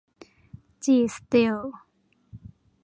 [0.83, 1.57] จี สตีล